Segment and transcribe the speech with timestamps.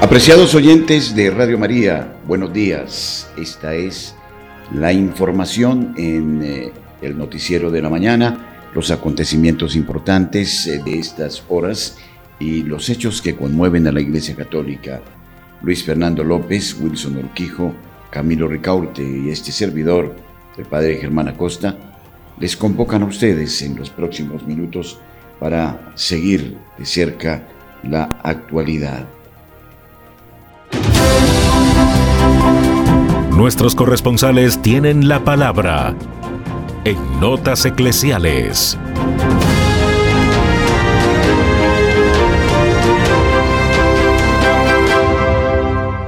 [0.00, 3.30] Apreciados oyentes de Radio María, buenos días.
[3.36, 4.14] Esta es
[4.72, 11.44] la información en eh, el noticiero de la mañana, los acontecimientos importantes eh, de estas
[11.50, 11.98] horas
[12.38, 15.02] y los hechos que conmueven a la Iglesia Católica.
[15.60, 17.74] Luis Fernando López, Wilson Urquijo,
[18.10, 20.16] Camilo Ricaurte y este servidor,
[20.56, 21.76] el Padre Germán Acosta,
[22.38, 24.98] les convocan a ustedes en los próximos minutos
[25.38, 27.46] para seguir de cerca
[27.82, 29.06] la actualidad.
[33.40, 35.94] Nuestros corresponsales tienen la palabra
[36.84, 38.78] en Notas Eclesiales.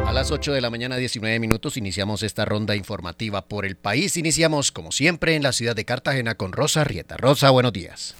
[0.06, 4.16] A las 8 de la mañana, 19 minutos, iniciamos esta ronda informativa por el país.
[4.16, 7.16] Iniciamos, como siempre, en la ciudad de Cartagena con Rosa Rieta.
[7.16, 8.14] Rosa, buenos días.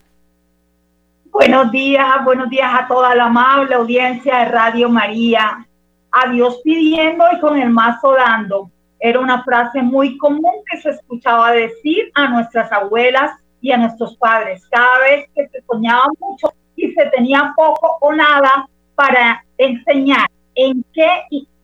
[1.33, 5.66] Buenos días, buenos días a toda la amable audiencia de Radio María.
[6.12, 10.91] A Dios pidiendo y con el mazo dando era una frase muy común que se
[10.91, 14.64] escuchaba decir a nuestras abuelas y a nuestros padres.
[14.70, 20.84] Cada vez que se soñaba mucho y se tenía poco o nada para enseñar en
[20.92, 21.08] qué,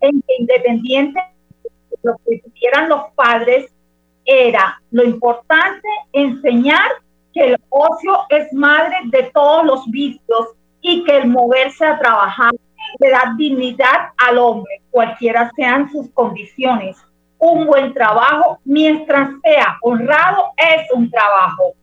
[0.01, 1.21] en qué independiente
[2.03, 3.73] lo que tuvieran los padres
[4.25, 6.91] era lo importante enseñar
[7.33, 10.49] que el ocio es madre de todos los vicios
[10.81, 12.53] y que el moverse a trabajar
[12.99, 16.97] le da dignidad al hombre, cualquiera sean sus condiciones
[17.39, 21.75] un buen trabajo, mientras sea honrado, es un trabajo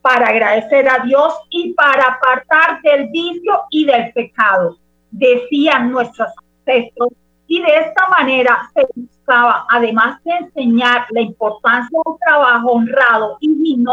[0.00, 4.78] para agradecer a Dios y para apartar del vicio y del pecado,
[5.10, 6.28] decían nuestros
[6.66, 7.10] ancestros.
[7.46, 13.36] Y de esta manera se buscaba, además de enseñar la importancia de un trabajo honrado
[13.40, 13.92] y digno,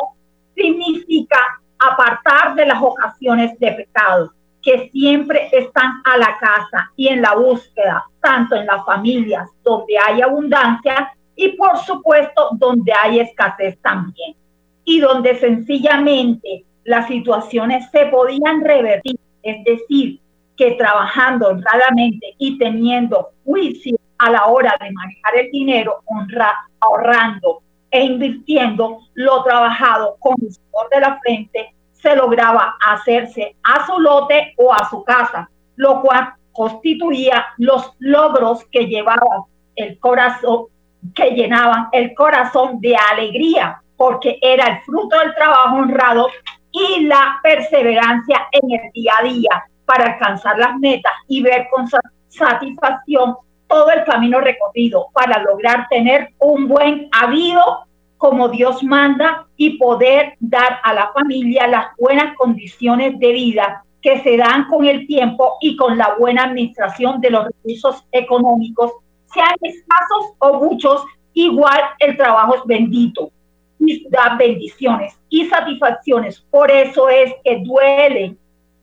[0.55, 1.37] significa
[1.77, 7.35] apartar de las ocasiones de pecado que siempre están a la casa y en la
[7.35, 14.35] búsqueda, tanto en las familias donde hay abundancia y por supuesto donde hay escasez también.
[14.83, 20.19] Y donde sencillamente las situaciones se podían revertir, es decir,
[20.57, 27.61] que trabajando honradamente y teniendo juicio a la hora de manejar el dinero, honra, ahorrando
[27.91, 33.99] e invirtiendo lo trabajado con el sudor de la frente, se lograba hacerse a su
[33.99, 39.43] lote o a su casa, lo cual constituía los logros que llevaban
[39.75, 40.65] el corazón,
[41.13, 46.27] que llenaban el corazón de alegría, porque era el fruto del trabajo honrado
[46.71, 51.87] y la perseverancia en el día a día para alcanzar las metas y ver con
[52.27, 53.35] satisfacción
[53.67, 57.88] todo el camino recorrido para lograr tener un buen habido
[58.19, 64.21] como Dios manda y poder dar a la familia las buenas condiciones de vida que
[64.21, 68.91] se dan con el tiempo y con la buena administración de los recursos económicos,
[69.33, 71.01] sean escasos o muchos,
[71.33, 73.31] igual el trabajo es bendito
[73.79, 76.41] y da bendiciones y satisfacciones.
[76.51, 78.37] Por eso es que duelen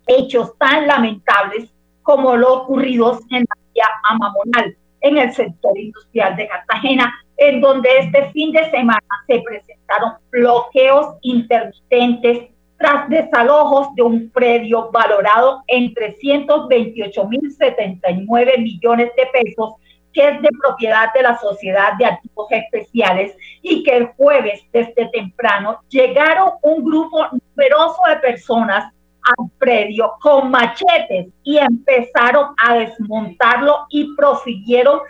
[0.07, 1.71] hechos tan lamentables
[2.03, 7.89] como los ocurridos en la vía Amamonal, en el sector industrial de Cartagena, en donde
[7.99, 12.49] este fin de semana se presentaron bloqueos intermitentes
[12.79, 19.75] tras desalojos de un predio valorado en 328.079 millones de pesos,
[20.13, 25.09] que es de propiedad de la Sociedad de Activos Especiales, y que el jueves desde
[25.09, 28.93] temprano llegaron un grupo numeroso de personas
[29.27, 35.01] al predio con machetes y empezaron a desmontarlo y prosiguieron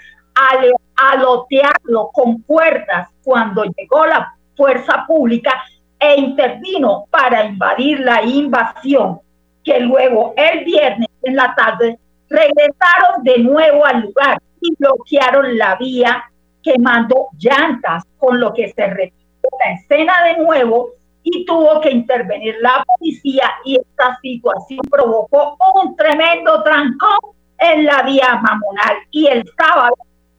[0.96, 5.52] alotearlo con cuerdas cuando llegó la fuerza pública
[5.98, 9.20] e intervino para invadir la invasión,
[9.64, 11.98] que luego el viernes en la tarde
[12.28, 16.24] regresaron de nuevo al lugar y bloquearon la vía
[16.62, 20.90] quemando llantas, con lo que se repitió la escena de nuevo
[21.22, 27.18] y tuvo que intervenir la policía y esta situación provocó un tremendo trancón
[27.58, 28.96] en la vía mamonal.
[29.10, 29.94] Y el sábado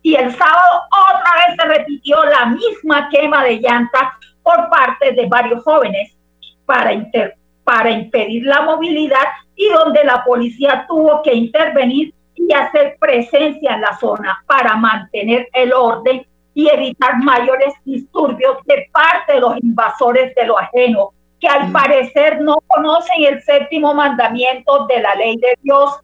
[0.08, 5.26] y el sábado otra vez se repitió la misma quema de llantas por parte de
[5.26, 6.16] varios jóvenes
[6.66, 6.92] para,
[7.66, 9.26] para impedir la movilidad
[9.58, 15.50] y donde la policía tuvo que intervenir y hacer presencia en la zona para mantener
[15.52, 21.10] el orden y evitar mayores disturbios de parte de los invasores de lo ajeno,
[21.42, 21.74] que al mm.
[21.74, 26.00] parecer no conocen el séptimo mandamiento de la ley de Dios,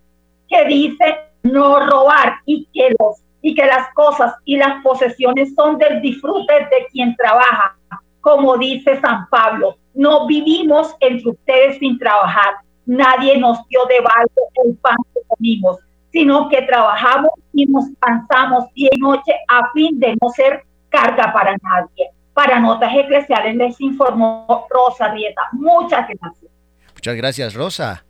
[0.50, 5.78] que dice no robar y que los y que las cosas y las posesiones son
[5.78, 7.75] del disfrute de quien trabaja,
[8.22, 9.78] como dice San Pablo.
[9.94, 12.56] No vivimos entre ustedes sin trabajar.
[12.88, 15.78] Nadie nos dio de valor el pan que comimos
[16.13, 21.34] sino que trabajamos y nos cansamos día y noche a fin de no ser carga
[21.34, 22.12] para nadie.
[22.36, 25.42] Para Notas Eclesiales les informó Rosa Rieta.
[25.54, 26.51] Muchas gracias.
[26.94, 28.06] Muchas gracias, Rosa.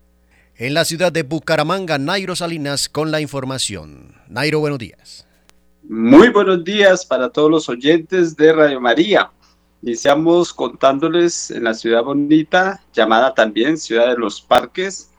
[0.55, 4.13] En la ciudad de Bucaramanga, Nairo Salinas con la información.
[4.27, 5.25] Nairo, buenos días.
[5.89, 9.31] Muy buenos días para todos los oyentes de Radio María.
[9.81, 15.09] Iniciamos contándoles en la ciudad bonita, llamada también Ciudad de los Parques,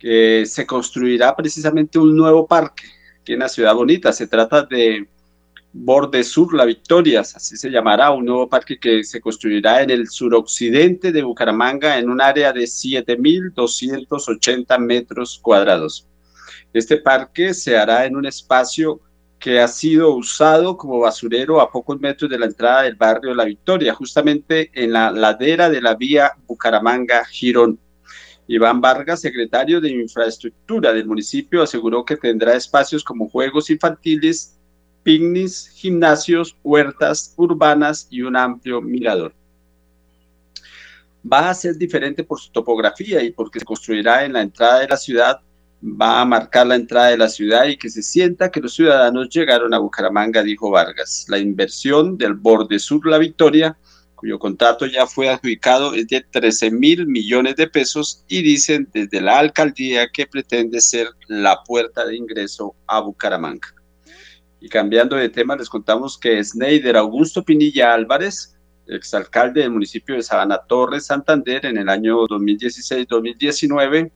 [0.00, 2.86] que se construirá precisamente un nuevo parque
[3.20, 4.12] aquí en la ciudad bonita.
[4.12, 5.06] Se trata de
[5.78, 10.08] Borde Sur La Victoria, así se llamará, un nuevo parque que se construirá en el
[10.08, 16.08] suroccidente de Bucaramanga en un área de 7.280 metros cuadrados.
[16.72, 19.02] Este parque se hará en un espacio
[19.38, 23.44] que ha sido usado como basurero a pocos metros de la entrada del barrio La
[23.44, 27.78] Victoria, justamente en la ladera de la vía Bucaramanga-Girón.
[28.48, 34.55] Iván Vargas, secretario de Infraestructura del municipio, aseguró que tendrá espacios como juegos infantiles,
[35.06, 39.32] picnics, gimnasios, huertas urbanas y un amplio mirador.
[41.32, 44.88] Va a ser diferente por su topografía y porque se construirá en la entrada de
[44.88, 45.40] la ciudad
[45.80, 49.28] va a marcar la entrada de la ciudad y que se sienta que los ciudadanos
[49.28, 51.26] llegaron a Bucaramanga, dijo Vargas.
[51.28, 53.78] La inversión del borde sur La Victoria,
[54.16, 59.20] cuyo contrato ya fue adjudicado, es de 13 mil millones de pesos y dicen desde
[59.20, 63.75] la alcaldía que pretende ser la puerta de ingreso a Bucaramanga.
[64.66, 68.58] Y cambiando de tema, les contamos que Sneider Augusto Pinilla Álvarez,
[68.88, 74.10] exalcalde del municipio de Sabana Torres, Santander, en el año 2016-2019,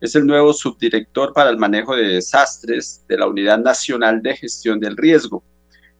[0.00, 4.80] es el nuevo subdirector para el manejo de desastres de la Unidad Nacional de Gestión
[4.80, 5.44] del Riesgo.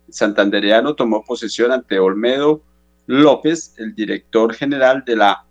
[0.09, 2.63] El santandereano tomó posesión ante Olmedo
[3.05, 5.45] López, el director general de la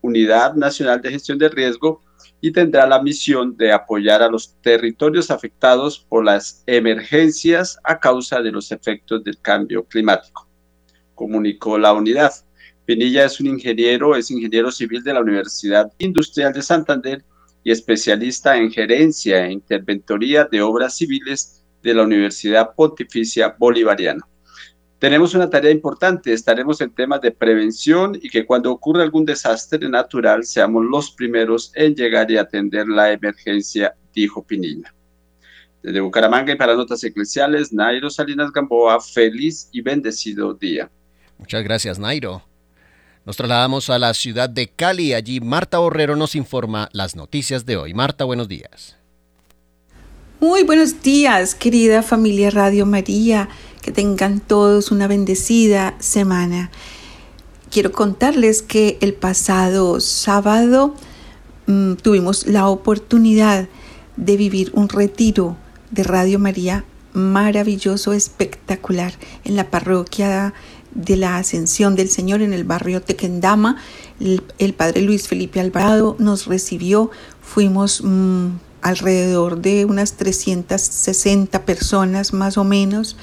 [0.00, 2.00] Unidad Nacional de Gestión del Riesgo,
[2.40, 8.40] y tendrá la misión de apoyar a los territorios afectados por las emergencias a causa
[8.40, 10.48] de los efectos del cambio climático,
[11.14, 12.32] comunicó la unidad.
[12.84, 17.24] Pinilla es un ingeniero, es ingeniero civil de la Universidad Industrial de Santander
[17.64, 24.22] y especialista en gerencia e interventoría de obras civiles de la Universidad Pontificia Bolivariana.
[24.98, 29.88] Tenemos una tarea importante, estaremos en temas de prevención y que cuando ocurra algún desastre
[29.90, 34.94] natural seamos los primeros en llegar y atender la emergencia, dijo Pinilla.
[35.82, 40.90] Desde Bucaramanga y para Notas Eclesiales, Nairo Salinas Gamboa, feliz y bendecido día.
[41.38, 42.42] Muchas gracias, Nairo.
[43.26, 45.12] Nos trasladamos a la ciudad de Cali.
[45.12, 47.92] Allí Marta Borrero nos informa las noticias de hoy.
[47.92, 48.96] Marta, buenos días.
[50.40, 53.48] Muy buenos días, querida familia Radio María.
[53.86, 56.72] Que tengan todos una bendecida semana.
[57.70, 60.96] Quiero contarles que el pasado sábado
[61.68, 63.68] mmm, tuvimos la oportunidad
[64.16, 65.56] de vivir un retiro
[65.92, 69.12] de Radio María maravilloso, espectacular
[69.44, 70.52] en la parroquia
[70.92, 73.76] de la ascensión del Señor en el barrio Tequendama.
[74.18, 78.48] El, padre Luis Felipe Alvarado nos recibió, fuimos mmm,
[78.82, 83.16] alrededor de unas 360 personas más o menos,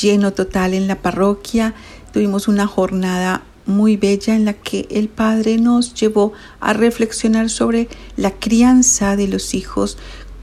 [0.00, 1.74] lleno total en la parroquia.
[2.12, 7.88] Tuvimos una jornada muy bella en la que el Padre nos llevó a reflexionar sobre
[8.16, 9.98] la crianza de los hijos,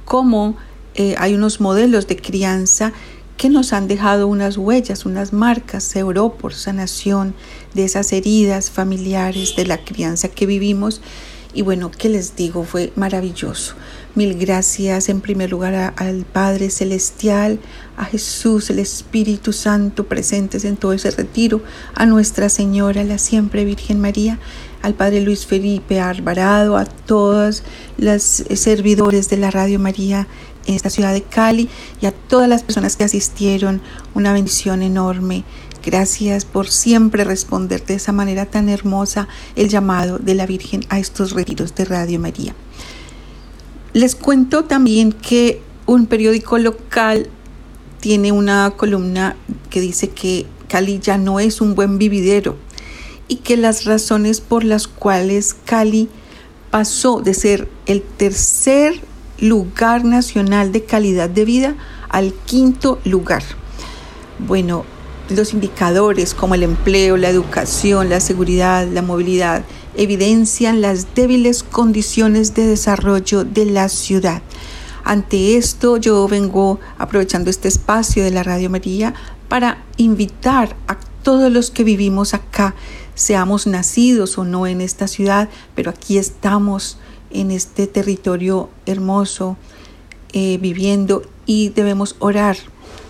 [0.05, 0.55] cómo
[0.95, 2.93] eh, hay unos modelos de crianza
[3.37, 7.33] que nos han dejado unas huellas, unas marcas, se oró por sanación
[7.73, 10.99] de esas heridas familiares, de la crianza que vivimos.
[11.51, 12.63] Y bueno, ¿qué les digo?
[12.63, 13.73] Fue maravilloso.
[14.13, 17.59] Mil gracias en primer lugar a, al Padre Celestial,
[17.97, 21.63] a Jesús, el Espíritu Santo presentes en todo ese retiro,
[21.95, 24.37] a Nuestra Señora, la siempre Virgen María,
[24.83, 27.63] al Padre Luis Felipe Alvarado, a todos
[27.97, 30.27] los servidores de la Radio María
[30.67, 31.67] en esta ciudad de Cali
[31.99, 33.81] y a todas las personas que asistieron.
[34.13, 35.43] Una bendición enorme.
[35.89, 40.99] Gracias por siempre responder de esa manera tan hermosa el llamado de la Virgen a
[40.99, 42.53] estos retiros de Radio María.
[43.93, 47.31] Les cuento también que un periódico local
[47.99, 49.35] tiene una columna
[49.71, 52.55] que dice que Cali ya no es un buen vividero
[53.27, 56.07] y que las razones por las cuales Cali
[56.69, 59.01] pasó de ser el tercer
[59.39, 61.75] lugar nacional de calidad de vida
[62.09, 63.41] al quinto lugar.
[64.37, 64.85] Bueno,
[65.29, 69.63] los indicadores como el empleo, la educación, la seguridad, la movilidad,
[69.95, 74.41] evidencian las débiles condiciones de desarrollo de la ciudad.
[75.03, 79.13] Ante esto yo vengo aprovechando este espacio de la Radio María
[79.47, 82.75] para invitar a todos los que vivimos acá,
[83.15, 86.97] seamos nacidos o no en esta ciudad, pero aquí estamos
[87.31, 89.57] en este territorio hermoso,
[90.31, 92.57] eh, viviendo y debemos orar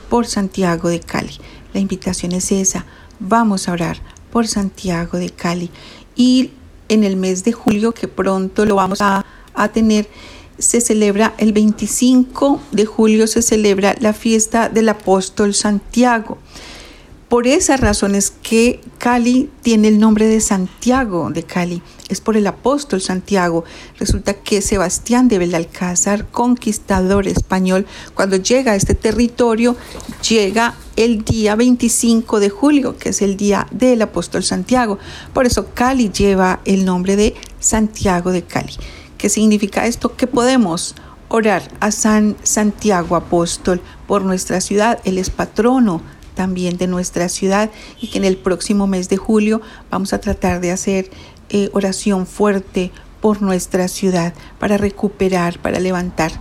[0.09, 1.39] por Santiago de Cali.
[1.73, 2.85] La invitación es esa,
[3.19, 3.97] vamos a orar
[4.31, 5.69] por Santiago de Cali.
[6.15, 6.51] Y
[6.87, 10.09] en el mes de julio, que pronto lo vamos a, a tener,
[10.57, 16.37] se celebra el 25 de julio, se celebra la fiesta del apóstol Santiago.
[17.29, 22.47] Por esas razones que Cali tiene el nombre de Santiago de Cali, es por el
[22.47, 23.65] apóstol Santiago.
[23.99, 29.77] Resulta que Sebastián de Belalcázar, conquistador español, cuando llega a este territorio,
[30.27, 34.97] llega el día 25 de julio, que es el día del apóstol Santiago.
[35.31, 38.73] Por eso Cali lleva el nombre de Santiago de Cali.
[39.19, 40.15] ¿Qué significa esto?
[40.15, 40.95] Que podemos
[41.27, 44.99] orar a San Santiago Apóstol por nuestra ciudad.
[45.03, 46.01] Él es patrono
[46.39, 47.69] también de nuestra ciudad
[47.99, 51.11] y que en el próximo mes de julio vamos a tratar de hacer
[51.49, 56.31] eh, oración fuerte por nuestra ciudad para recuperar, para levantar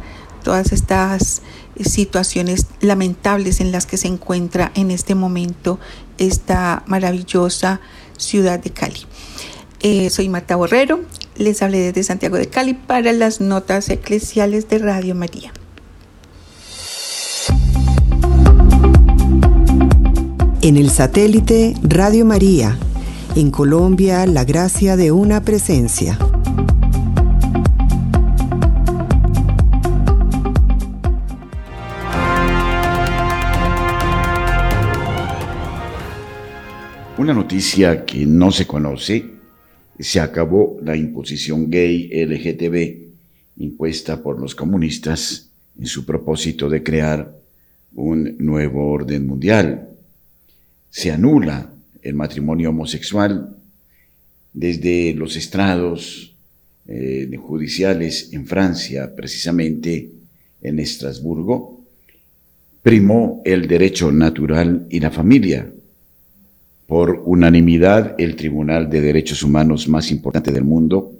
[0.45, 1.43] todas estas
[1.85, 5.81] situaciones lamentables en las que se encuentra en este momento
[6.17, 7.81] esta maravillosa
[8.19, 9.01] ciudad de Cali.
[9.81, 11.01] Eh, soy Marta Borrero,
[11.35, 15.53] les hablé desde Santiago de Cali para las notas eclesiales de Radio María.
[20.61, 22.77] En el satélite Radio María,
[23.37, 26.19] en Colombia, la gracia de una presencia.
[37.17, 39.27] Una noticia que no se conoce,
[39.97, 47.33] se acabó la imposición gay LGTB impuesta por los comunistas en su propósito de crear
[47.95, 49.88] un nuevo orden mundial
[50.91, 53.57] se anula el matrimonio homosexual
[54.53, 56.35] desde los estrados
[56.87, 60.11] eh, judiciales en Francia, precisamente
[60.63, 61.81] en Estrasburgo,
[62.83, 65.71] primó el derecho natural y la familia.
[66.87, 71.13] Por unanimidad, el Tribunal de Derechos Humanos más importante del mundo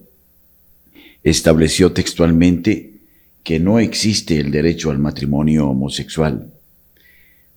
[1.23, 2.95] estableció textualmente
[3.43, 6.53] que no existe el derecho al matrimonio homosexual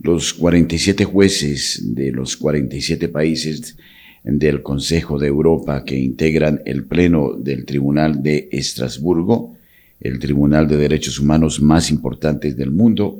[0.03, 3.77] los 47 jueces de los 47 países
[4.23, 9.55] del Consejo de Europa que integran el Pleno del Tribunal de Estrasburgo,
[9.99, 13.19] el Tribunal de Derechos Humanos más importante del mundo,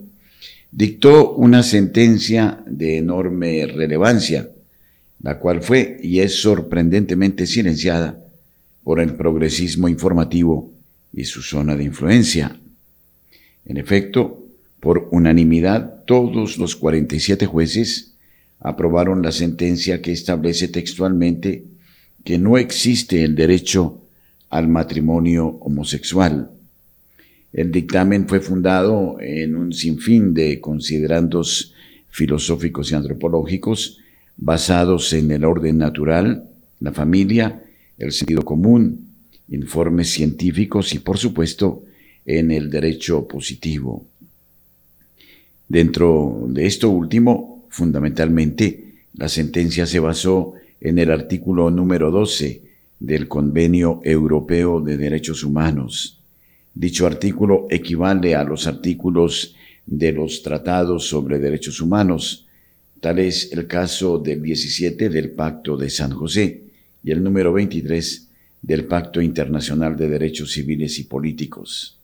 [0.71, 4.49] dictó una sentencia de enorme relevancia,
[5.21, 8.17] la cual fue y es sorprendentemente silenciada
[8.83, 10.71] por el progresismo informativo
[11.13, 12.57] y su zona de influencia.
[13.65, 14.40] En efecto,
[14.81, 18.15] por unanimidad, todos los 47 jueces
[18.59, 21.65] aprobaron la sentencia que establece textualmente
[22.25, 24.01] que no existe el derecho
[24.49, 26.51] al matrimonio homosexual.
[27.53, 31.73] El dictamen fue fundado en un sinfín de considerandos
[32.09, 33.99] filosóficos y antropológicos
[34.37, 37.63] basados en el orden natural, la familia,
[37.99, 39.09] el sentido común,
[39.49, 41.83] informes científicos y, por supuesto,
[42.25, 44.10] en el derecho positivo.
[45.71, 52.61] Dentro de esto último, fundamentalmente, la sentencia se basó en el artículo número 12
[52.99, 56.19] del Convenio Europeo de Derechos Humanos.
[56.73, 62.47] Dicho artículo equivale a los artículos de los tratados sobre derechos humanos,
[62.99, 66.63] tal es el caso del 17 del Pacto de San José
[67.01, 68.27] y el número 23
[68.61, 72.00] del Pacto Internacional de Derechos Civiles y Políticos.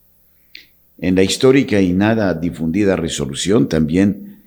[1.00, 4.38] En la histórica y nada difundida resolución también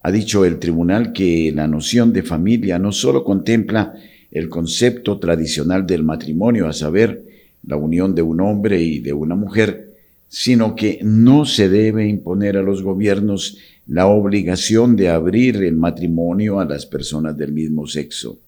[0.00, 3.94] ha dicho el tribunal que la noción de familia no solo contempla
[4.30, 7.24] el concepto tradicional del matrimonio, a saber,
[7.66, 9.90] la unión de un hombre y de una mujer,
[10.28, 16.60] sino que no se debe imponer a los gobiernos la obligación de abrir el matrimonio
[16.60, 18.38] a las personas del mismo sexo.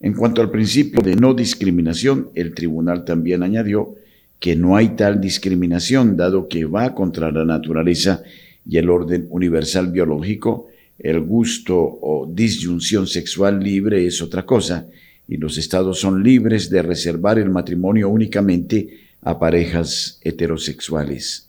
[0.00, 3.94] En cuanto al principio de no discriminación, el tribunal también añadió
[4.40, 8.22] que no hay tal discriminación, dado que va contra la naturaleza
[8.68, 14.86] y el orden universal biológico, el gusto o disyunción sexual libre es otra cosa,
[15.28, 21.48] y los estados son libres de reservar el matrimonio únicamente a parejas heterosexuales.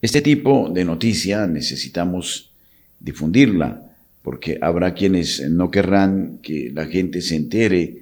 [0.00, 2.50] Este tipo de noticia necesitamos
[2.98, 3.82] difundirla,
[4.22, 8.01] porque habrá quienes no querrán que la gente se entere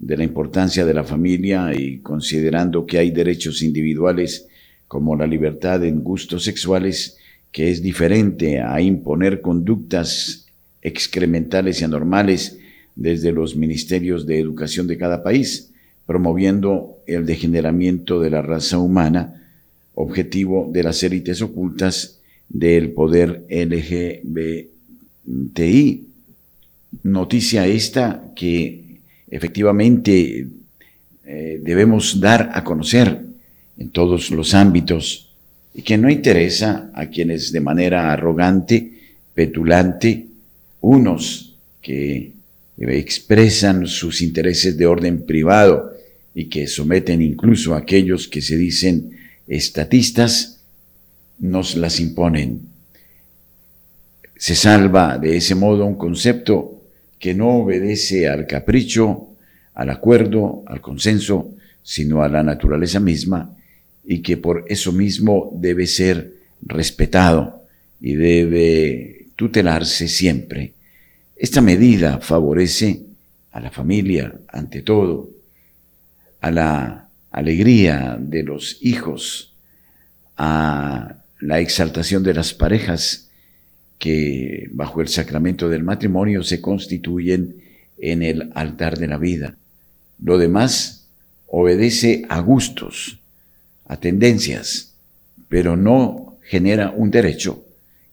[0.00, 4.48] de la importancia de la familia y considerando que hay derechos individuales
[4.88, 7.18] como la libertad en gustos sexuales,
[7.52, 10.46] que es diferente a imponer conductas
[10.82, 12.58] excrementales y anormales
[12.96, 15.70] desde los ministerios de educación de cada país,
[16.06, 19.46] promoviendo el degeneramiento de la raza humana
[19.94, 24.66] objetivo de las élites ocultas del poder LGBTI.
[27.02, 28.89] Noticia esta que
[29.30, 30.46] efectivamente
[31.24, 33.20] eh, debemos dar a conocer
[33.78, 35.30] en todos los ámbitos
[35.74, 38.92] y que no interesa a quienes de manera arrogante,
[39.32, 40.26] petulante,
[40.80, 42.32] unos que
[42.76, 45.92] expresan sus intereses de orden privado
[46.34, 50.60] y que someten incluso a aquellos que se dicen estatistas,
[51.38, 52.62] nos las imponen.
[54.36, 56.79] Se salva de ese modo un concepto
[57.20, 59.28] que no obedece al capricho,
[59.74, 63.54] al acuerdo, al consenso, sino a la naturaleza misma
[64.04, 67.62] y que por eso mismo debe ser respetado
[68.00, 70.72] y debe tutelarse siempre.
[71.36, 73.02] Esta medida favorece
[73.52, 75.28] a la familia ante todo,
[76.40, 79.54] a la alegría de los hijos,
[80.36, 83.29] a la exaltación de las parejas
[84.00, 87.56] que bajo el sacramento del matrimonio se constituyen
[87.98, 89.56] en el altar de la vida.
[90.18, 91.06] Lo demás
[91.46, 93.20] obedece a gustos,
[93.86, 94.94] a tendencias,
[95.48, 97.62] pero no genera un derecho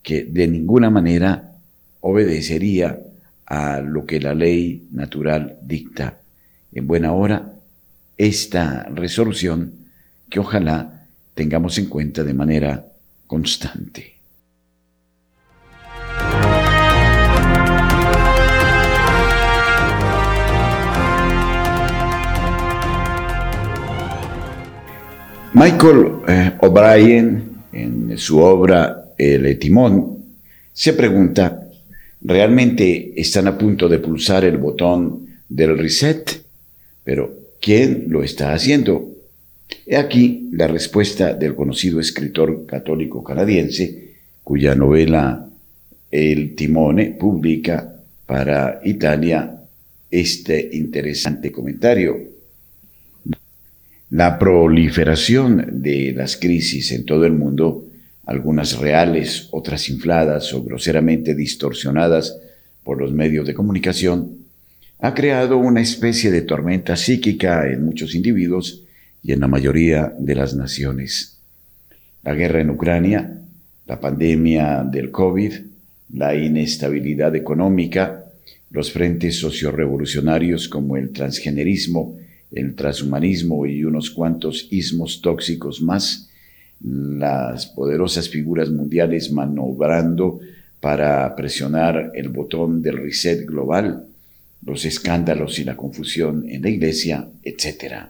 [0.03, 1.53] que de ninguna manera
[2.01, 3.00] obedecería
[3.46, 6.20] a lo que la ley natural dicta.
[6.74, 7.53] En buena hora,
[8.17, 9.72] esta resolución
[10.29, 12.88] que ojalá tengamos en cuenta de manera
[13.25, 14.16] constante.
[25.59, 30.23] Michael eh, O'Brien, en su obra El Timón,
[30.71, 31.67] se pregunta,
[32.21, 36.43] ¿realmente están a punto de pulsar el botón del reset?
[37.03, 39.09] Pero, ¿quién lo está haciendo?
[39.87, 44.11] He aquí la respuesta del conocido escritor católico canadiense,
[44.43, 45.49] cuya novela
[46.12, 47.95] El Timone publica
[48.27, 49.60] para Italia
[50.12, 52.37] este interesante comentario.
[54.10, 57.88] La proliferación de las crisis en todo el mundo,
[58.26, 62.38] algunas reales, otras infladas o groseramente distorsionadas
[62.86, 64.38] por los medios de comunicación,
[65.00, 68.84] ha creado una especie de tormenta psíquica en muchos individuos
[69.22, 71.39] y en la mayoría de las naciones.
[72.24, 73.41] La guerra en Ucrania,
[73.88, 75.54] la pandemia del COVID,
[76.13, 78.24] la inestabilidad económica,
[78.72, 82.17] los frentes sociorevolucionarios como el transgenerismo,
[82.51, 86.29] el transhumanismo y unos cuantos ismos tóxicos más,
[86.81, 90.39] las poderosas figuras mundiales manobrando
[90.79, 94.05] para presionar el botón del reset global,
[94.65, 98.07] los escándalos y la confusión en la iglesia, etc.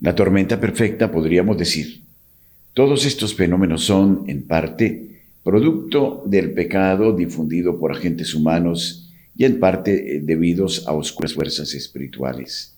[0.00, 2.02] La tormenta perfecta, podríamos decir.
[2.74, 9.01] Todos estos fenómenos son, en parte, producto del pecado difundido por agentes humanos
[9.36, 12.74] y en parte eh, debidos a oscuras fuerzas espirituales.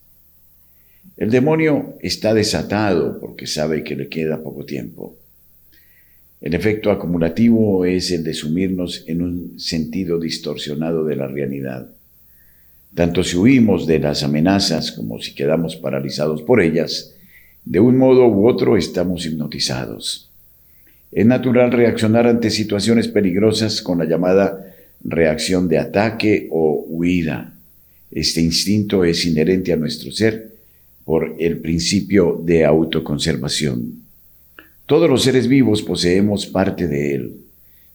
[1.16, 5.16] El demonio está desatado porque sabe que le queda poco tiempo.
[6.40, 11.88] El efecto acumulativo es el de sumirnos en un sentido distorsionado de la realidad.
[12.94, 17.14] Tanto si huimos de las amenazas como si quedamos paralizados por ellas,
[17.64, 20.30] de un modo u otro estamos hipnotizados.
[21.10, 24.73] Es natural reaccionar ante situaciones peligrosas con la llamada
[25.04, 27.52] reacción de ataque o huida.
[28.10, 30.54] Este instinto es inherente a nuestro ser
[31.04, 34.02] por el principio de autoconservación.
[34.86, 37.36] Todos los seres vivos poseemos parte de él.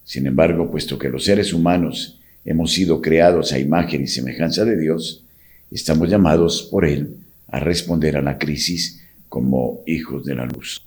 [0.06, 4.80] Sin embargo, puesto que los seres humanos hemos sido creados a imagen y semejanza de
[4.80, 5.24] Dios,
[5.72, 7.15] estamos llamados por Él
[7.48, 10.82] a responder a la crisis como hijos de la luz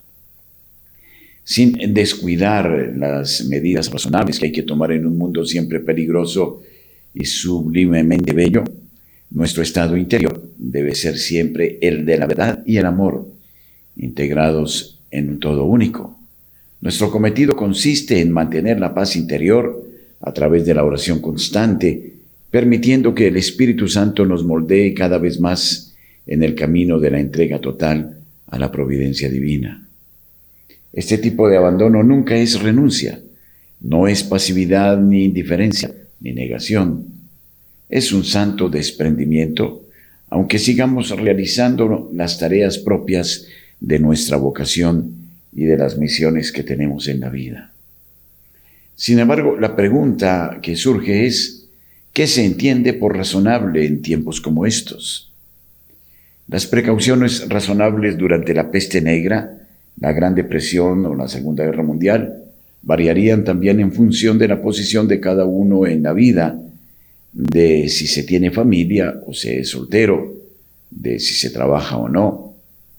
[1.45, 6.63] sin descuidar las medidas razonables que hay que tomar en un mundo siempre peligroso
[7.15, 8.65] y sublimemente bello,
[9.31, 13.27] nuestro estado interior debe ser siempre el de la verdad y el amor,
[13.97, 16.19] integrados en un todo único.
[16.81, 19.89] Nuestro cometido consiste en mantener la paz interior
[20.21, 22.15] a través de la oración constante,
[22.51, 25.95] permitiendo que el Espíritu Santo nos moldee cada vez más
[26.27, 29.89] en el camino de la entrega total a la providencia divina.
[30.93, 33.21] Este tipo de abandono nunca es renuncia,
[33.81, 37.07] no es pasividad ni indiferencia, ni negación.
[37.89, 39.85] Es un santo desprendimiento,
[40.29, 43.47] aunque sigamos realizando las tareas propias
[43.81, 45.15] de nuestra vocación
[45.53, 47.73] y de las misiones que tenemos en la vida.
[48.95, 51.67] Sin embargo, la pregunta que surge es,
[52.13, 55.33] ¿qué se entiende por razonable en tiempos como estos?
[56.49, 59.62] Las precauciones razonables durante la peste negra
[60.01, 62.43] la Gran Depresión o la Segunda Guerra Mundial,
[62.83, 66.61] variarían también en función de la posición de cada uno en la vida,
[67.33, 70.35] de si se tiene familia o se es soltero,
[70.91, 72.55] de si se trabaja o no,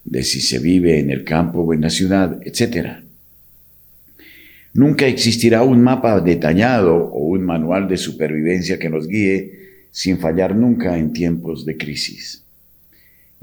[0.05, 3.03] de si se vive en el campo o en la ciudad, etc.
[4.73, 9.59] Nunca existirá un mapa detallado o un manual de supervivencia que nos guíe
[9.91, 12.42] sin fallar nunca en tiempos de crisis.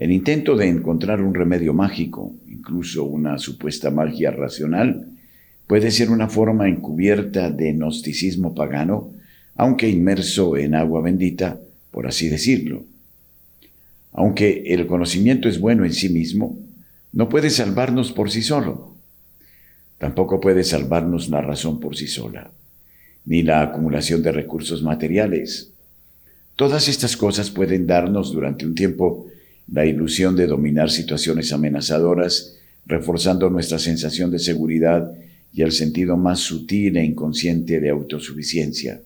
[0.01, 5.09] El intento de encontrar un remedio mágico, incluso una supuesta magia racional,
[5.67, 9.11] puede ser una forma encubierta de gnosticismo pagano,
[9.57, 11.61] aunque inmerso en agua bendita,
[11.91, 12.85] por así decirlo.
[14.15, 16.57] Aunque el conocimiento es bueno en sí mismo,
[17.13, 18.95] no puede salvarnos por sí solo.
[19.99, 22.51] Tampoco puede salvarnos la razón por sí sola,
[23.27, 25.75] ni la acumulación de recursos materiales.
[26.57, 29.30] Todas estas cosas pueden darnos durante un tiempo
[29.73, 32.57] la ilusión de dominar situaciones amenazadoras,
[32.87, 35.13] reforzando nuestra sensación de seguridad
[35.53, 39.01] y el sentido más sutil e inconsciente de autosuficiencia.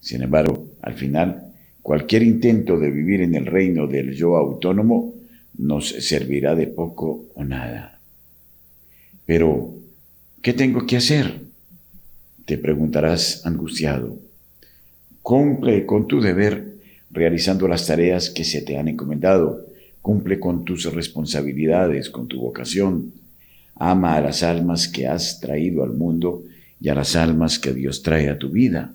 [0.00, 1.52] Sin embargo, al final,
[1.82, 5.14] cualquier intento de vivir en el reino del yo autónomo
[5.58, 7.98] nos servirá de poco o nada.
[9.24, 9.74] Pero,
[10.42, 11.40] ¿qué tengo que hacer?
[12.44, 14.16] Te preguntarás angustiado.
[15.22, 16.75] Cumple con tu deber
[17.16, 19.66] realizando las tareas que se te han encomendado.
[20.02, 23.12] Cumple con tus responsabilidades, con tu vocación.
[23.74, 26.44] Ama a las almas que has traído al mundo
[26.80, 28.92] y a las almas que Dios trae a tu vida.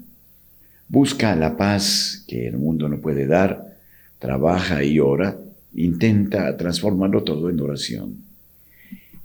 [0.88, 3.76] Busca la paz que el mundo no puede dar.
[4.20, 5.38] Trabaja y ora
[5.76, 8.18] Intenta transformarlo todo en oración.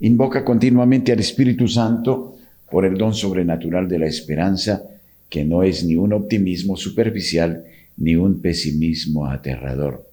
[0.01, 2.37] Invoca continuamente al Espíritu Santo
[2.71, 4.83] por el don sobrenatural de la esperanza,
[5.29, 7.65] que no es ni un optimismo superficial
[7.97, 10.11] ni un pesimismo aterrador.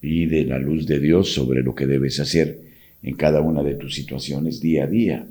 [0.00, 2.60] Pide la luz de Dios sobre lo que debes hacer
[3.02, 5.26] en cada una de tus situaciones día a día.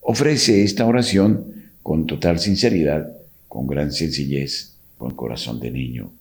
[0.00, 1.44] Ofrece esta oración
[1.82, 3.12] con total sinceridad,
[3.48, 6.12] con gran sencillez, con corazón de niño.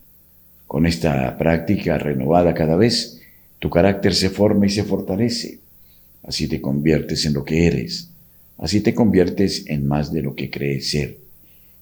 [0.67, 3.21] Con esta práctica renovada cada vez,
[3.59, 5.59] tu carácter se forma y se fortalece.
[6.23, 8.09] Así te conviertes en lo que eres.
[8.57, 11.17] Así te conviertes en más de lo que crees ser.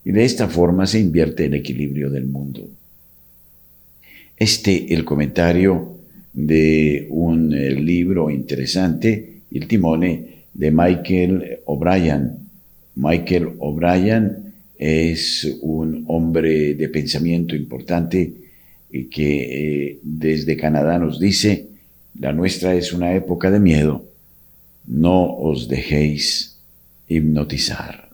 [0.08, 2.66] Y de esta forma se invierte el equilibrio del mundo.
[4.38, 5.98] Este el comentario
[6.32, 12.38] de un eh, libro interesante, El timone de Michael O'Brien.
[12.96, 18.32] Michael O'Brien es un hombre de pensamiento importante
[19.12, 21.68] que eh, desde Canadá nos dice,
[22.18, 24.06] la nuestra es una época de miedo,
[24.88, 26.60] no os dejéis
[27.10, 28.07] hipnotizar.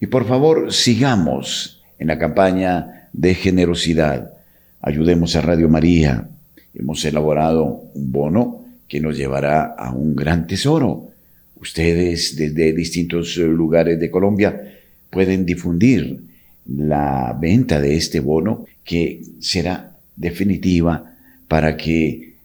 [0.00, 4.32] Y por favor, sigamos en la campaña de generosidad.
[4.80, 6.26] Ayudemos a Radio María.
[6.74, 11.10] Hemos elaborado un bono que nos llevará a un gran tesoro.
[11.56, 14.72] Ustedes desde distintos lugares de Colombia
[15.10, 16.18] pueden difundir
[16.66, 21.12] la venta de este bono que será definitiva
[21.46, 22.36] para que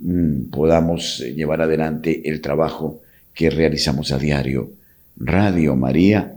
[0.00, 4.72] mm, podamos llevar adelante el trabajo que realizamos a diario.
[5.16, 6.34] Radio María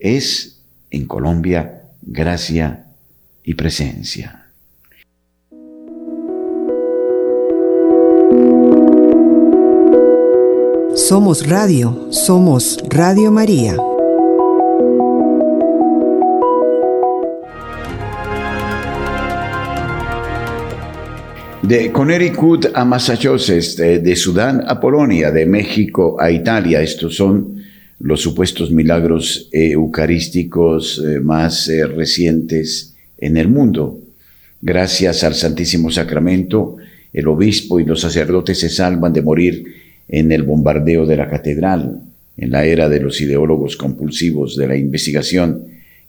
[0.00, 2.86] es en Colombia gracia
[3.44, 4.46] y presencia.
[10.94, 13.76] Somos radio, somos Radio María.
[21.62, 26.82] De Connecticut a Massachusetts, de, Sudán a Polonia, de México a Italia.
[26.82, 27.59] Estos son
[28.00, 34.00] los supuestos milagros eucarísticos eh, más eh, recientes en el mundo.
[34.62, 36.76] Gracias al Santísimo Sacramento,
[37.12, 39.64] el obispo y los sacerdotes se salvan de morir
[40.08, 42.00] en el bombardeo de la catedral,
[42.36, 45.66] en la era de los ideólogos compulsivos de la investigación,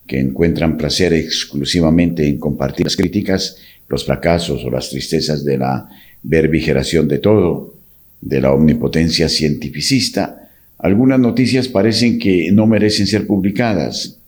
[0.07, 3.57] que encuentran placer exclusivamente en compartir las críticas
[3.91, 5.89] los fracasos o las tristezas de la
[6.23, 7.75] verbigeración de todo,
[8.21, 10.49] de la omnipotencia cientificista,
[10.81, 14.19] algunas noticias parecen que no merecen ser publicadas.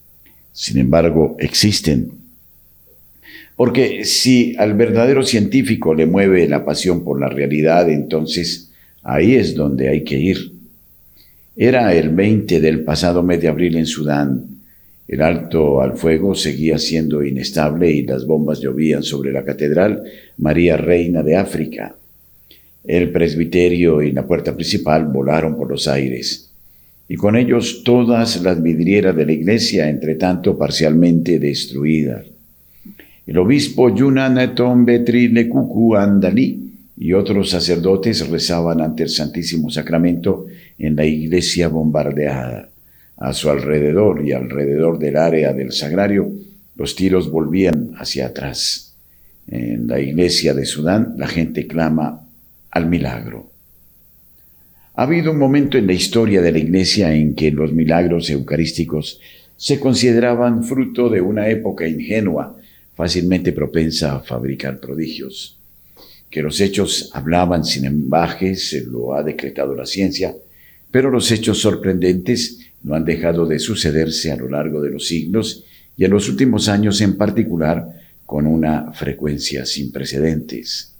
[0.52, 2.12] Sin embargo, existen.
[3.56, 8.72] Porque si al verdadero científico le mueve la pasión por la realidad, entonces
[9.04, 10.54] ahí es donde hay que ir.
[11.56, 14.54] Era el 20 del pasado mes de abril en Sudán,
[15.08, 20.04] el alto al fuego seguía siendo inestable y las bombas llovían sobre la catedral
[20.38, 21.96] María Reina de África.
[22.84, 26.52] El presbiterio y la puerta principal volaron por los aires,
[27.08, 32.26] y con ellos todas las vidrieras de la iglesia, entre tanto parcialmente destruidas.
[33.26, 34.38] El obispo Yunan
[34.86, 40.46] Betri Lekuku Andalí y otros sacerdotes rezaban ante el Santísimo Sacramento
[40.78, 42.70] en la iglesia bombardeada.
[43.18, 46.30] A su alrededor y alrededor del área del sagrario,
[46.76, 48.96] los tiros volvían hacia atrás.
[49.48, 52.23] En la iglesia de Sudán, la gente clama
[52.74, 53.52] al milagro.
[54.96, 59.20] Ha habido un momento en la historia de la iglesia en que los milagros eucarísticos
[59.58, 62.58] se consideraban fruto de una época ingenua,
[62.96, 65.60] fácilmente propensa a fabricar prodigios.
[66.32, 70.36] Que los hechos hablaban sin embajes, se lo ha decretado la ciencia,
[70.90, 75.64] pero los hechos sorprendentes no han dejado de sucederse a lo largo de los siglos
[75.96, 77.88] y en los últimos años en particular
[78.26, 80.93] con una frecuencia sin precedentes.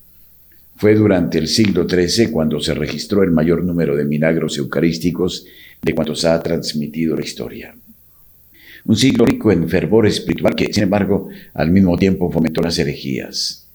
[0.76, 5.46] Fue durante el siglo XIII cuando se registró el mayor número de milagros eucarísticos
[5.82, 7.76] de cuantos ha transmitido la historia.
[8.86, 13.66] Un siglo rico en fervor espiritual que, sin embargo, al mismo tiempo fomentó las herejías.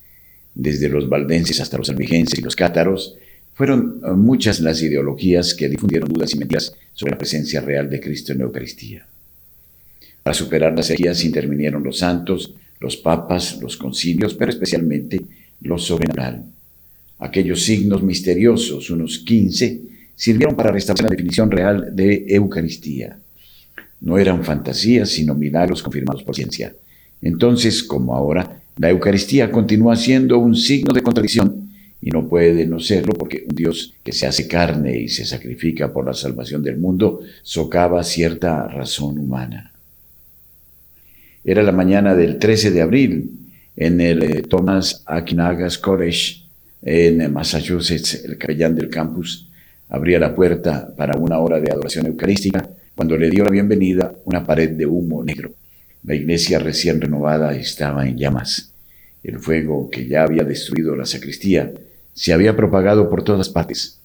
[0.54, 3.16] Desde los valdenses hasta los albigenses y los cátaros,
[3.54, 8.00] fueron eh, muchas las ideologías que difundieron dudas y mentiras sobre la presencia real de
[8.00, 9.06] Cristo en la Eucaristía.
[10.22, 15.20] Para superar las herejías intervinieron los santos, los papas, los concilios, pero especialmente
[15.62, 16.44] lo sobrenatural.
[17.18, 19.80] Aquellos signos misteriosos, unos 15,
[20.14, 23.18] sirvieron para restablecer la definición real de Eucaristía.
[24.00, 26.74] No eran fantasías, sino milagros confirmados por ciencia.
[27.20, 31.68] Entonces, como ahora, la Eucaristía continúa siendo un signo de contradicción
[32.00, 35.92] y no puede no serlo porque un Dios que se hace carne y se sacrifica
[35.92, 39.72] por la salvación del mundo socava cierta razón humana.
[41.44, 43.30] Era la mañana del 13 de abril
[43.76, 46.47] en el eh, Thomas Aquinas College
[46.82, 49.48] en Massachusetts, el capellán del campus
[49.88, 54.44] abría la puerta para una hora de adoración eucarística cuando le dio la bienvenida una
[54.44, 55.52] pared de humo negro.
[56.04, 58.72] La iglesia recién renovada estaba en llamas.
[59.22, 61.72] El fuego que ya había destruido la sacristía
[62.12, 64.00] se había propagado por todas partes.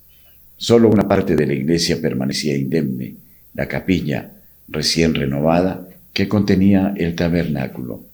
[0.57, 3.15] Solo una parte de la iglesia permanecía indemne,
[3.53, 4.31] la capilla,
[4.67, 8.05] recién renovada, que contenía el tabernáculo.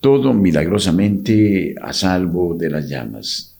[0.00, 3.57] Todo milagrosamente a salvo de las llamas.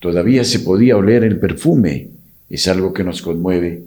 [0.00, 2.08] Todavía se podía oler el perfume,
[2.48, 3.82] es algo que nos conmueve.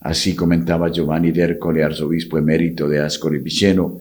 [0.00, 4.00] Así comentaba Giovanni d'Ercole, arzobispo emérito de Ascoli Piceno,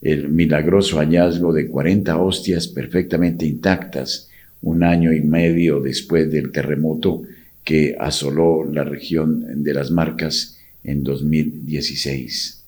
[0.00, 4.28] el milagroso hallazgo de 40 hostias perfectamente intactas
[4.62, 7.22] un año y medio después del terremoto
[7.64, 12.62] que asoló la región de las Marcas en 2016.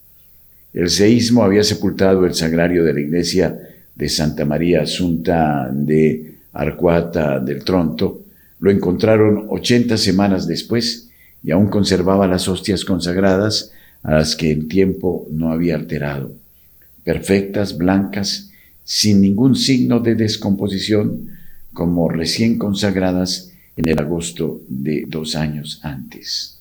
[0.75, 3.59] El seísmo había sepultado el sagrario de la iglesia
[3.95, 8.23] de Santa María Asunta de Arcuata del Tronto.
[8.61, 11.09] Lo encontraron 80 semanas después
[11.43, 16.33] y aún conservaba las hostias consagradas a las que el tiempo no había alterado,
[17.05, 18.51] perfectas, blancas,
[18.85, 21.31] sin ningún signo de descomposición,
[21.73, 26.59] como recién consagradas en el agosto de dos años antes.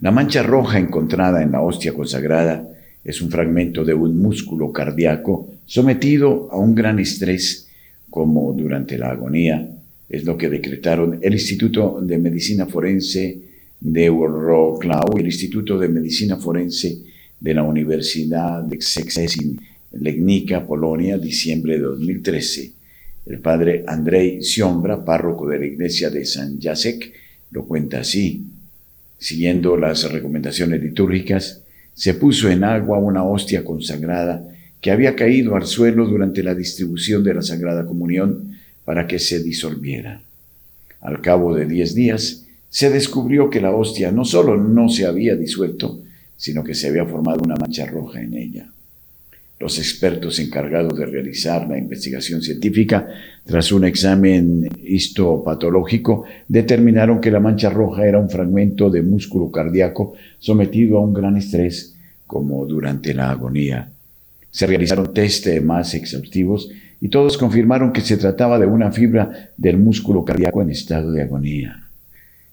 [0.00, 2.68] La mancha roja encontrada en la hostia consagrada
[3.02, 7.67] es un fragmento de un músculo cardíaco sometido a un gran estrés,
[8.10, 9.68] como durante la agonía,
[10.08, 13.38] es lo que decretaron el Instituto de Medicina Forense
[13.80, 16.98] de Wrocław y el Instituto de Medicina Forense
[17.38, 19.60] de la Universidad de Szczecin,
[19.92, 22.72] Legnica, Polonia, diciembre de 2013.
[23.26, 27.12] El padre Andrei Siombra, párroco de la iglesia de San Jacek,
[27.50, 28.44] lo cuenta así.
[29.18, 31.62] Siguiendo las recomendaciones litúrgicas,
[31.94, 34.42] se puso en agua una hostia consagrada
[34.80, 39.42] que había caído al suelo durante la distribución de la Sagrada Comunión para que se
[39.42, 40.22] disolviera.
[41.00, 45.36] Al cabo de diez días, se descubrió que la hostia no solo no se había
[45.36, 46.00] disuelto,
[46.36, 48.68] sino que se había formado una mancha roja en ella.
[49.60, 53.08] Los expertos encargados de realizar la investigación científica,
[53.44, 60.14] tras un examen histopatológico, determinaron que la mancha roja era un fragmento de músculo cardíaco
[60.38, 63.90] sometido a un gran estrés, como durante la agonía.
[64.50, 69.78] Se realizaron test más exhaustivos y todos confirmaron que se trataba de una fibra del
[69.78, 71.88] músculo cardíaco en estado de agonía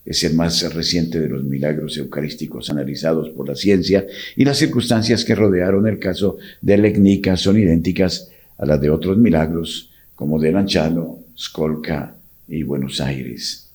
[0.06, 4.06] es el más reciente de los milagros eucarísticos analizados por la ciencia
[4.36, 9.18] y las circunstancias que rodearon el caso de Legnica son idénticas a las de otros
[9.18, 12.16] milagros como de Lanchano, Skolka
[12.48, 13.68] y Buenos Aires.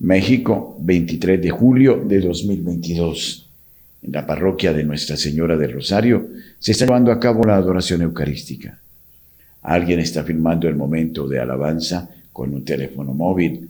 [0.00, 3.45] México, 23 de julio de 2022.
[4.06, 8.02] En la parroquia de Nuestra Señora del Rosario se está llevando a cabo la adoración
[8.02, 8.78] eucarística.
[9.62, 13.68] Alguien está filmando el momento de alabanza con un teléfono móvil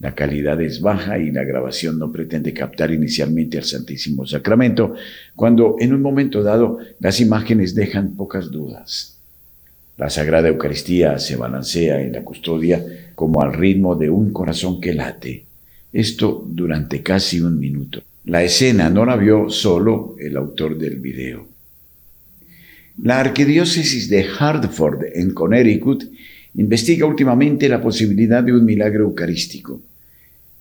[0.00, 4.94] la calidad es baja y la grabación no pretende captar inicialmente al Santísimo Sacramento,
[5.34, 9.16] cuando en un momento dado las imágenes dejan pocas dudas.
[9.96, 12.84] La Sagrada Eucaristía se balancea en la custodia
[13.16, 15.44] como al ritmo de un corazón que late.
[15.92, 18.02] Esto durante casi un minuto.
[18.24, 21.46] La escena no la vio solo el autor del video.
[23.02, 26.04] La arquidiócesis de Hartford, en Connecticut,
[26.54, 29.80] investiga últimamente la posibilidad de un milagro eucarístico.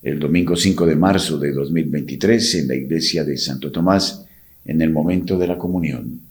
[0.03, 4.25] El domingo 5 de marzo de 2023, en la iglesia de Santo Tomás,
[4.63, 6.26] en el momento de la comunión.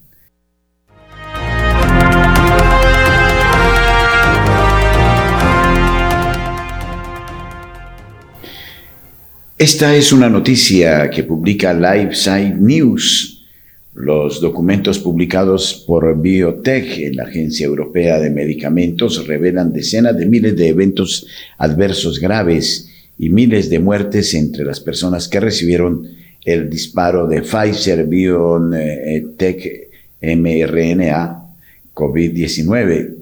[9.59, 13.47] Esta es una noticia que publica LifeSide News.
[13.95, 20.69] Los documentos publicados por Biotech, la Agencia Europea de Medicamentos, revelan decenas de miles de
[20.69, 26.07] eventos adversos graves y miles de muertes entre las personas que recibieron
[26.45, 29.89] el disparo de Pfizer BioNTech
[30.21, 31.47] mRNA
[31.95, 33.15] COVID-19.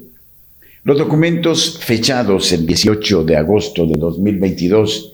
[0.82, 5.13] Los documentos fechados el 18 de agosto de 2022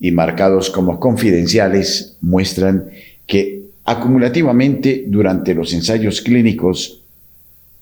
[0.00, 2.90] y marcados como confidenciales muestran
[3.26, 7.02] que acumulativamente durante los ensayos clínicos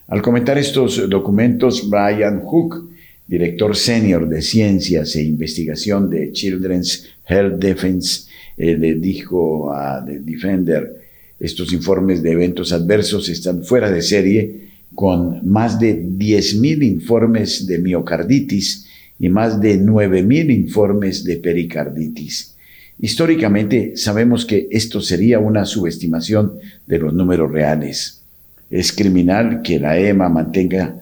[0.09, 2.90] Al comentar estos documentos, Brian Hook,
[3.27, 10.21] director senior de Ciencias e Investigación de Children's Health Defense, eh, le dijo a The
[10.21, 11.03] Defender,
[11.40, 17.79] estos informes de eventos adversos están fuera de serie con más de 10.000 informes de
[17.79, 18.87] miocarditis
[19.19, 22.54] y más de 9.000 informes de pericarditis.
[23.01, 28.23] Históricamente sabemos que esto sería una subestimación de los números reales.
[28.71, 30.97] Es criminal que la EMA mantenga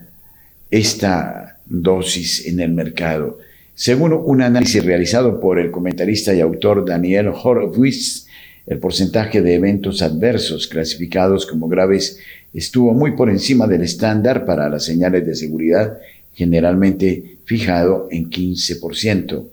[0.70, 3.38] esta dosis en el mercado.
[3.74, 8.26] Según un análisis realizado por el comentarista y autor Daniel Horowitz,
[8.66, 12.18] el porcentaje de eventos adversos clasificados como graves
[12.54, 15.98] estuvo muy por encima del estándar para las señales de seguridad,
[16.34, 19.46] generalmente fijado en 15%,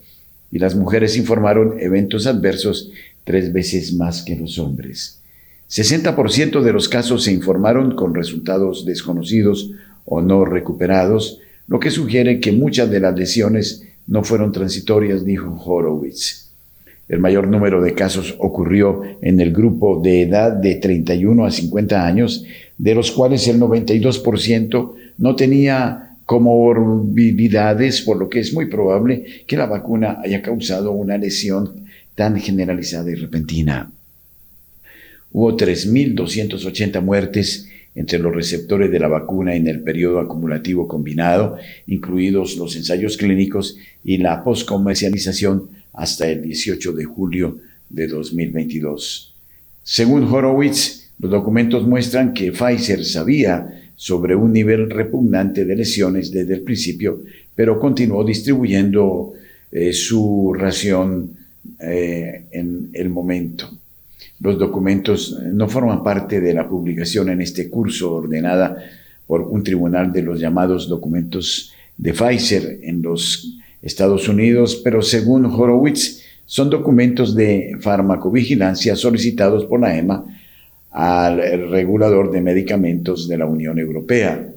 [0.51, 2.91] y las mujeres informaron eventos adversos
[3.23, 5.19] tres veces más que los hombres.
[5.69, 9.71] 60% de los casos se informaron con resultados desconocidos
[10.05, 15.55] o no recuperados, lo que sugiere que muchas de las lesiones no fueron transitorias, dijo
[15.63, 16.49] Horowitz.
[17.07, 22.05] El mayor número de casos ocurrió en el grupo de edad de 31 a 50
[22.05, 22.45] años,
[22.77, 29.57] de los cuales el 92% no tenía comorbilidades, por lo que es muy probable que
[29.57, 33.91] la vacuna haya causado una lesión tan generalizada y repentina.
[35.31, 42.57] Hubo 3.280 muertes entre los receptores de la vacuna en el periodo acumulativo combinado, incluidos
[42.57, 47.57] los ensayos clínicos y la poscomercialización hasta el 18 de julio
[47.89, 49.33] de 2022.
[49.81, 56.53] Según Horowitz, los documentos muestran que Pfizer sabía sobre un nivel repugnante de lesiones desde
[56.53, 57.21] el principio,
[57.53, 59.33] pero continuó distribuyendo
[59.69, 61.31] eh, su ración
[61.81, 63.69] eh, en el momento.
[64.39, 68.77] Los documentos no forman parte de la publicación en este curso ordenada
[69.27, 75.45] por un tribunal de los llamados documentos de Pfizer en los Estados Unidos, pero según
[75.45, 80.38] Horowitz, son documentos de farmacovigilancia solicitados por la EMA
[80.92, 84.50] al regulador de medicamentos de la Unión Europea.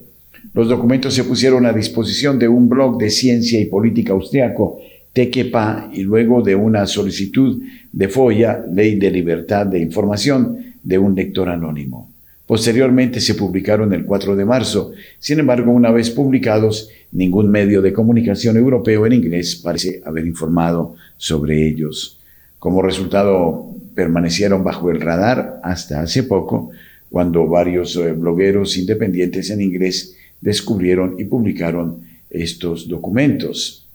[0.54, 4.80] Los documentos se pusieron a disposición de un blog de ciencia y política austriaco
[5.12, 7.62] Tequepa y luego de una solicitud
[7.92, 12.10] de FOIA, Ley de Libertad de Información, de un lector anónimo.
[12.46, 14.92] Posteriormente se publicaron el 4 de marzo.
[15.18, 20.96] Sin embargo, una vez publicados, ningún medio de comunicación europeo en inglés parece haber informado
[21.16, 22.18] sobre ellos.
[22.58, 26.70] Como resultado, permanecieron bajo el radar hasta hace poco,
[27.10, 31.98] cuando varios eh, blogueros independientes en inglés descubrieron y publicaron
[32.30, 33.86] estos documentos.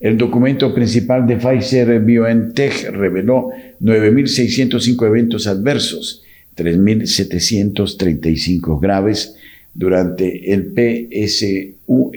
[0.00, 3.50] El documento principal de Pfizer BioNTech reveló
[3.80, 6.24] 9.605 eventos adversos,
[6.56, 9.36] 3.735 graves
[9.72, 12.10] durante el PSUR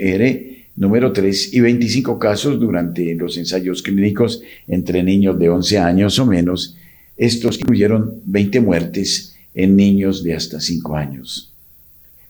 [0.76, 6.26] número 3 y 25 casos durante los ensayos clínicos entre niños de 11 años o
[6.26, 6.76] menos.
[7.18, 11.54] Estos incluyeron 20 muertes en niños de hasta 5 años.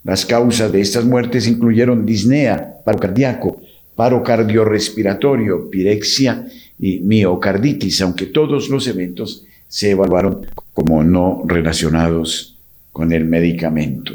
[0.04, 3.62] Las causas de estas muertes incluyeron disnea, paro cardíaco,
[3.96, 6.46] paro cardiorrespiratorio, pirexia
[6.78, 12.58] y miocarditis, aunque todos los eventos se evaluaron como no relacionados
[12.92, 14.14] con el medicamento.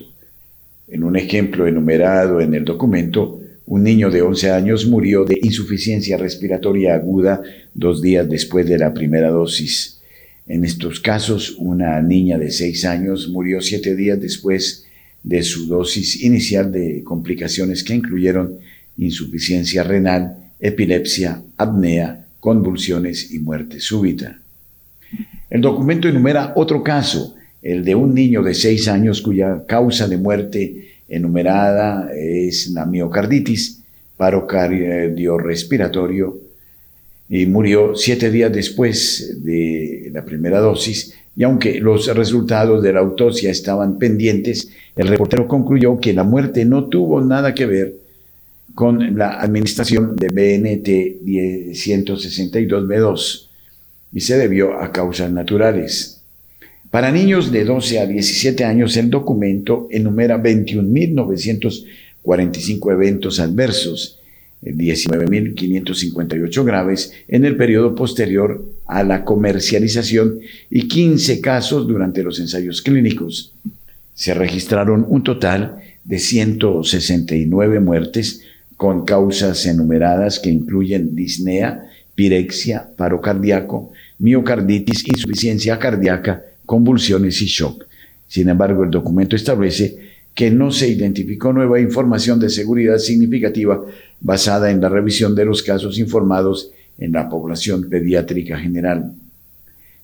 [0.86, 6.16] En un ejemplo enumerado en el documento, un niño de 11 años murió de insuficiencia
[6.16, 7.42] respiratoria aguda
[7.74, 9.99] dos días después de la primera dosis.
[10.46, 14.86] En estos casos, una niña de 6 años murió siete días después
[15.22, 18.58] de su dosis inicial de complicaciones que incluyeron
[18.96, 24.38] insuficiencia renal, epilepsia, apnea, convulsiones y muerte súbita.
[25.48, 30.16] El documento enumera otro caso, el de un niño de 6 años cuya causa de
[30.16, 33.82] muerte enumerada es la miocarditis,
[34.16, 36.38] paro cardiorrespiratorio,
[37.30, 42.98] y murió siete días después de la primera dosis, y aunque los resultados de la
[43.00, 47.94] autopsia estaban pendientes, el reportero concluyó que la muerte no tuvo nada que ver
[48.74, 53.46] con la administración de BNT 162B2
[54.12, 56.22] y se debió a causas naturales.
[56.90, 64.19] Para niños de 12 a 17 años, el documento enumera 21.945 eventos adversos,
[64.62, 72.82] 19.558 graves en el periodo posterior a la comercialización y 15 casos durante los ensayos
[72.82, 73.54] clínicos.
[74.14, 78.42] Se registraron un total de 169 muertes
[78.76, 87.84] con causas enumeradas que incluyen disnea, pirexia, paro cardíaco, miocarditis, insuficiencia cardíaca, convulsiones y shock.
[88.28, 93.84] Sin embargo, el documento establece que no se identificó nueva información de seguridad significativa
[94.20, 99.14] basada en la revisión de los casos informados en la población pediátrica general.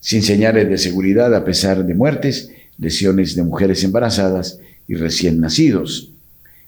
[0.00, 6.10] Sin señales de seguridad a pesar de muertes, lesiones de mujeres embarazadas y recién nacidos.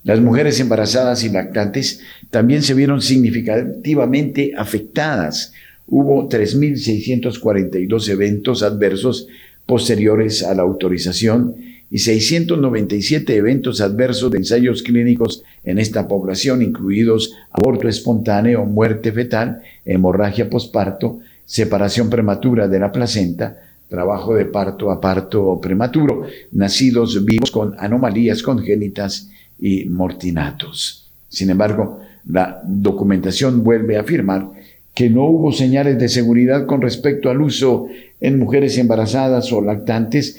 [0.04, 2.00] Las mujeres embarazadas y lactantes
[2.30, 5.52] también se vieron significativamente afectadas.
[5.86, 9.26] Hubo 3.642 eventos adversos
[9.66, 11.56] posteriores a la autorización
[11.90, 19.62] y 697 eventos adversos de ensayos clínicos en esta población, incluidos aborto espontáneo, muerte fetal,
[19.84, 23.58] hemorragia posparto, separación prematura de la placenta,
[23.88, 31.08] trabajo de parto a parto prematuro, nacidos vivos con anomalías congénitas y mortinatos.
[31.28, 34.50] Sin embargo, la documentación vuelve a afirmar
[34.94, 37.86] que no hubo señales de seguridad con respecto al uso
[38.20, 40.38] en mujeres embarazadas o lactantes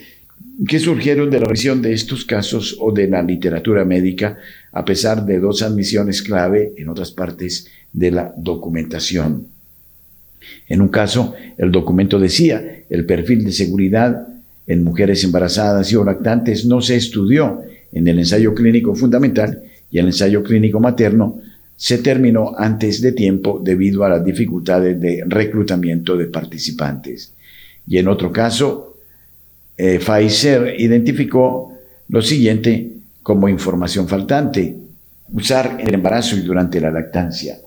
[0.67, 4.37] que surgieron de la revisión de estos casos o de la literatura médica,
[4.71, 9.47] a pesar de dos admisiones clave en otras partes de la documentación.
[10.67, 14.27] En un caso, el documento decía, el perfil de seguridad
[14.67, 19.97] en mujeres embarazadas y o lactantes no se estudió en el ensayo clínico fundamental y
[19.97, 21.41] el ensayo clínico materno
[21.75, 27.33] se terminó antes de tiempo debido a las dificultades de reclutamiento de participantes.
[27.87, 28.88] Y en otro caso,
[29.81, 31.73] eh, Pfizer identificó
[32.09, 32.91] lo siguiente
[33.23, 34.75] como información faltante.
[35.31, 37.57] Usar el embarazo y durante la lactancia.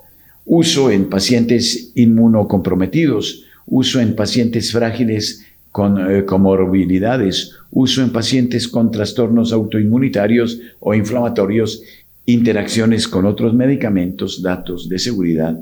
[0.45, 3.45] Uso en pacientes inmunocomprometidos.
[3.65, 7.53] Uso en pacientes frágiles con eh, comorbilidades.
[7.71, 11.83] Uso en pacientes con trastornos autoinmunitarios o inflamatorios.
[12.27, 15.59] Interacciones con otros medicamentos, datos de seguridad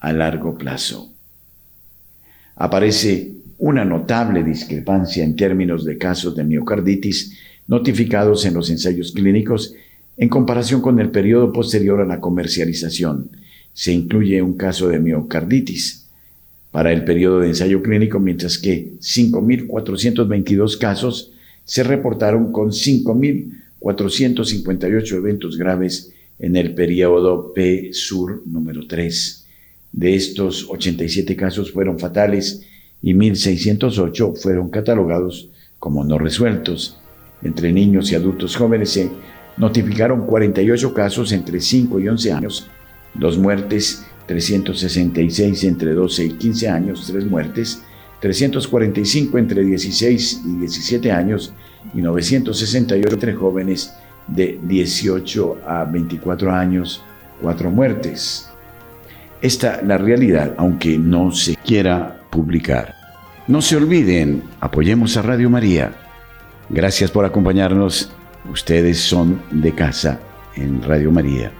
[0.00, 1.10] a largo plazo.
[2.56, 7.36] Aparece una notable discrepancia en términos de casos de miocarditis
[7.66, 9.74] notificados en los ensayos clínicos
[10.16, 13.30] en comparación con el periodo posterior a la comercialización.
[13.72, 16.06] Se incluye un caso de miocarditis
[16.70, 21.32] para el periodo de ensayo clínico, mientras que 5.422 casos
[21.64, 29.46] se reportaron con 5.458 eventos graves en el periodo P-SUR número 3.
[29.92, 32.62] De estos, 87 casos fueron fatales
[33.02, 36.98] y 1.608 fueron catalogados como no resueltos.
[37.42, 39.10] Entre niños y adultos jóvenes se
[39.56, 42.68] notificaron 48 casos entre 5 y 11 años,
[43.14, 47.82] dos muertes, 366 entre 12 y 15 años, tres muertes,
[48.20, 51.52] 345 entre 16 y 17 años
[51.94, 53.94] y 968 entre jóvenes
[54.26, 57.02] de 18 a 24 años,
[57.40, 58.50] cuatro muertes.
[59.40, 62.94] Esta la realidad, aunque no se quiera publicar.
[63.46, 65.92] No se olviden, apoyemos a Radio María.
[66.68, 68.12] Gracias por acompañarnos.
[68.50, 70.20] Ustedes son de casa
[70.54, 71.50] en Radio María.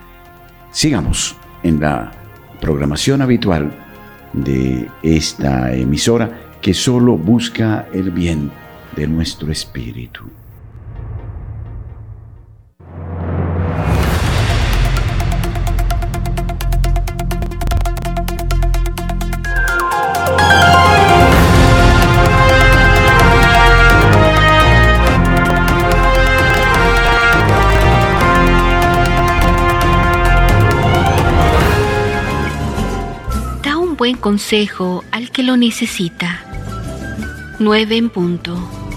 [0.71, 2.13] Sigamos en la
[2.61, 3.73] programación habitual
[4.33, 8.51] de esta emisora que solo busca el bien
[8.97, 10.25] de nuestro espíritu.
[34.17, 36.45] Consejo al que lo necesita.
[37.59, 38.88] 9 en punto.